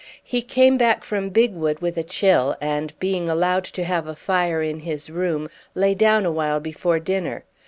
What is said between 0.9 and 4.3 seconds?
from Bigwood with a chill and, being allowed to have a